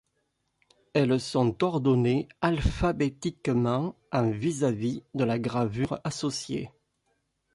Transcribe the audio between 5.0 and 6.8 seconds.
de la gravure associée.